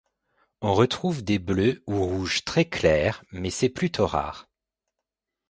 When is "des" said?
1.23-1.37